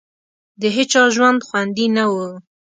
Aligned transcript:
د 0.61 0.63
هېچا 0.75 1.03
ژوند 1.15 1.39
خوندي 1.47 1.87
نه 1.97 2.05
وو. 2.13 2.29